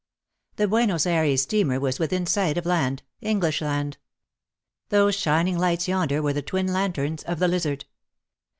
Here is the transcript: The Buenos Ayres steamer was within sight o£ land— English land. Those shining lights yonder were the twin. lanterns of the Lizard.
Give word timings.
The 0.55 0.67
Buenos 0.67 1.05
Ayres 1.05 1.43
steamer 1.43 1.79
was 1.79 1.99
within 1.99 2.25
sight 2.25 2.55
o£ 2.57 2.65
land— 2.65 3.03
English 3.31 3.61
land. 3.61 3.99
Those 4.89 5.13
shining 5.13 5.59
lights 5.59 5.87
yonder 5.87 6.23
were 6.23 6.33
the 6.33 6.41
twin. 6.41 6.73
lanterns 6.73 7.21
of 7.21 7.37
the 7.37 7.47
Lizard. 7.47 7.85